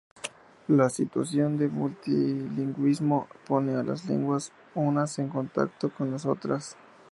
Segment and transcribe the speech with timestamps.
[0.67, 6.75] La situación de multilingüismo pone a las lenguas unas en contacto con las otras.